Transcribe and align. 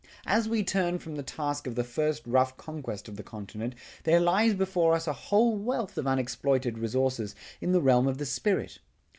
As 0.25 0.49
we 0.49 0.63
turn 0.63 0.97
from 0.97 1.15
the 1.15 1.21
task 1.21 1.67
of 1.67 1.75
the 1.75 1.83
first 1.83 2.23
rough 2.25 2.57
conquest 2.57 3.07
of 3.07 3.17
the 3.17 3.21
continent 3.23 3.75
there 4.03 4.19
lies 4.19 4.55
before 4.55 4.95
us 4.95 5.07
a 5.07 5.13
whole 5.13 5.55
wealth 5.55 5.95
of 5.95 6.07
unexploited 6.07 6.79
resources 6.79 7.35
in 7.61 7.71
the 7.71 7.81
realm 7.83 8.07
of 8.07 8.17
the 8.17 8.25
spirit. 8.25 8.79